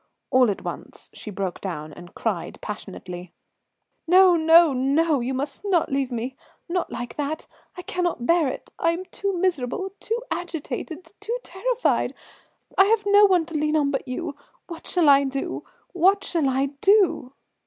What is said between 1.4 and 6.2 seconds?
down and cried passionately: "No, no, no; you must not leave